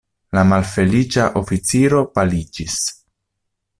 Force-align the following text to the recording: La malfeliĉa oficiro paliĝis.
La 0.37 0.43
malfeliĉa 0.51 1.27
oficiro 1.41 2.01
paliĝis. 2.17 2.79